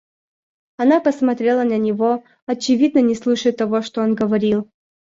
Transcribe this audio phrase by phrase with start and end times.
[0.77, 4.67] Она посмотрела на него, очевидно не слушая того, что он говорил.